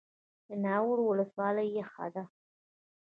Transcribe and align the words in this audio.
د 0.47 0.49
ناور 0.63 0.97
ولسوالۍ 1.03 1.67
یخه 1.79 2.05
ده 2.13 2.23